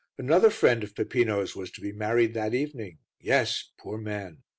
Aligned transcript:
Another 0.17 0.49
friend 0.49 0.83
of 0.83 0.95
Peppino's 0.95 1.55
was 1.55 1.69
to 1.69 1.79
be 1.79 1.91
married 1.91 2.33
that 2.33 2.55
evening 2.55 2.97
yes, 3.19 3.69
poor 3.77 3.99
man! 3.99 4.41